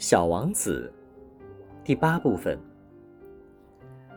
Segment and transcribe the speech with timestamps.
[0.00, 0.90] 小王子，
[1.84, 2.58] 第八部分。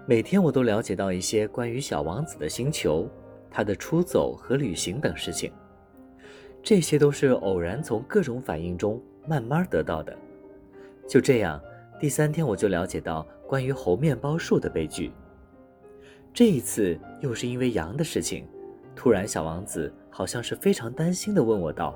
[0.06, 3.06] 每天我都了解到一些关于小王子的星球、
[3.52, 5.52] 他的出走和旅行等事情。
[6.64, 8.98] 这些都是偶然从各种反应中
[9.28, 10.18] 慢慢得到的。
[11.06, 11.62] 就这样，
[12.00, 15.12] 第三天我就了解到关于猴面包树的悲剧。
[16.34, 18.48] 这一次又是因为羊的事情。
[18.96, 21.94] 突然，小王子好像是非常担心地问我道：“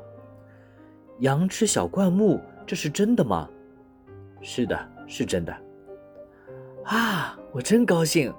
[1.19, 3.49] 羊吃小灌木，这是真的吗？”
[4.41, 5.55] 是的，是真的。
[6.85, 8.33] 啊，我真高兴。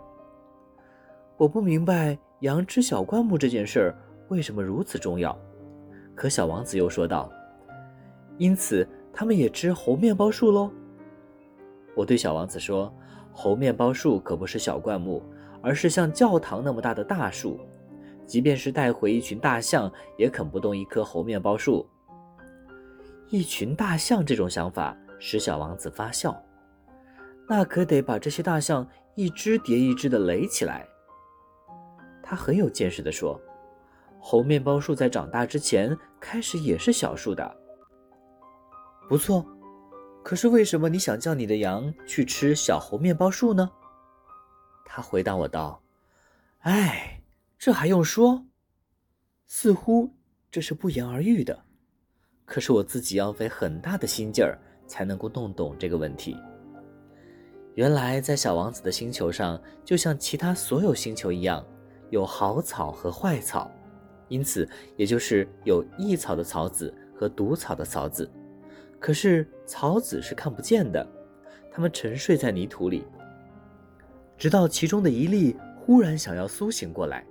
[1.37, 3.97] 我不明白羊吃小灌木这件事儿
[4.29, 5.39] 为什么如此重要。
[6.15, 7.31] 可小王子又说道
[8.39, 10.71] ：“因此，他们也吃猴面包树喽。”
[11.95, 12.93] 我对小王子说
[13.33, 15.23] ：“猴面包树可不是小灌木，
[15.61, 17.61] 而是像教堂那么大的大树。
[18.25, 21.87] 即便是带回一群大象，也啃不动一棵猴面包树。
[23.29, 26.41] 一群大象这种想法。”使小王子发笑，
[27.49, 30.87] 那可得把这些大象一只叠一只的垒起来。
[32.23, 33.41] 他很有见识地说
[34.21, 37.57] ：“猴面包树在长大之前，开始也是小树的。”
[39.09, 39.47] 不错，
[40.23, 43.71] 可是为什么你想叫你的羊去吃小猴面包树呢？
[44.85, 45.83] 他回答我道
[46.61, 47.23] ：“哎，
[47.59, 48.45] 这还用说？
[49.47, 50.15] 似乎
[50.51, 51.65] 这是不言而喻的。
[52.45, 54.59] 可是我自己要费很大的心劲儿。”
[54.89, 56.37] 才能够弄懂这个问题。
[57.77, 61.65] 原来，在小王子的星球上，就像其他所有星球一样，
[62.11, 63.71] 有好草和坏草，
[64.27, 68.29] 因此，也就是有益草的草籽和毒草的草籽。
[68.99, 71.07] 可是，草籽是看不见的，
[71.71, 73.05] 它们沉睡在泥土里，
[74.37, 77.25] 直到其中的一粒忽然想要苏醒过来，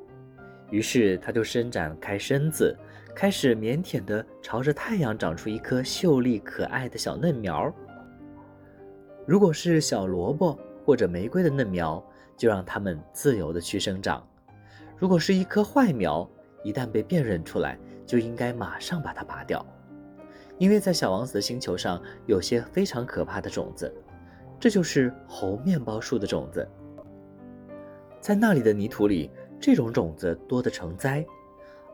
[0.72, 2.74] 于是它就伸展开身子。
[3.18, 7.74] 开始腼腆地朝着太阳长出一颗秀丽可爱的小嫩苗。
[9.26, 12.02] 如果是小萝卜或者玫瑰的嫩苗，
[12.38, 14.22] 就让它们自由地去生长；
[15.00, 16.30] 如果是一棵坏苗，
[16.64, 17.76] 一旦被辨认出来，
[18.06, 19.66] 就应该马上把它拔掉。
[20.60, 23.92] 因为在小王子的星球上有些非常可怕的种子，
[24.60, 26.70] 这就是猴面包树的种子。
[28.22, 31.26] 在那里的泥土里，这种种子多得成灾。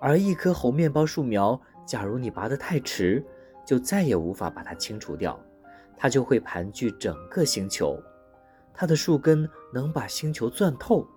[0.06, 3.26] 而一棵猴面包树苗，假如你拔得太迟，
[3.66, 5.40] 就再也无法把它清除掉，
[5.96, 7.98] 它就会盘踞整个星球，
[8.74, 11.08] 它的树根能把星球钻透。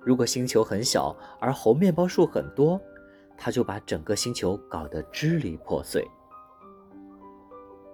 [0.00, 2.80] 如果星球很小，而猴面包树很多，
[3.38, 6.04] 它就把整个星球搞得支离破碎。